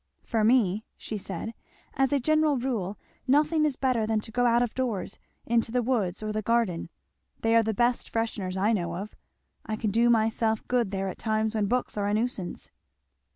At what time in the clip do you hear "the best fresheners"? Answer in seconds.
7.61-8.57